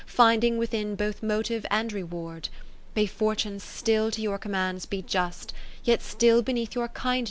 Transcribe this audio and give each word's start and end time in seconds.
Finding 0.07 0.57
within 0.57 0.95
both 0.95 1.21
motive 1.21 1.63
and 1.69 1.93
reward. 1.93 2.49
May 2.95 3.05
Fortune 3.05 3.59
still 3.59 4.09
to 4.09 4.19
your 4.19 4.39
commands 4.39 4.87
be 4.87 5.03
just, 5.03 5.53
Yet 5.83 6.01
still 6.01 6.41
beneath 6.41 6.73
your 6.73 6.87
kindness 6.87 7.05
or 7.05 7.09
your 7.11 7.17
trust. 7.17 7.19